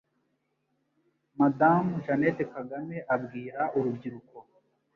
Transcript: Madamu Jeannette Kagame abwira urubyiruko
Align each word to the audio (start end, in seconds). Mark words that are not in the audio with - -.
Madamu 1.39 1.91
Jeannette 2.03 2.43
Kagame 2.53 2.97
abwira 3.13 3.61
urubyiruko 3.77 4.35